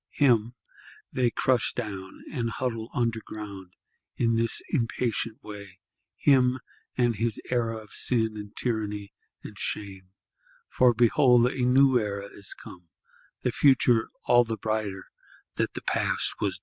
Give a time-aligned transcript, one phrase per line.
[0.13, 0.55] Him
[1.13, 3.75] they crush down, and huddle under ground,
[4.17, 5.77] in this impatient way;
[6.17, 6.59] him
[6.97, 10.09] and his era of sin and tyranny and shame;
[10.69, 12.89] for behold a New Era is come;
[13.43, 15.03] the future all the brighter
[15.57, 16.59] that the past was base.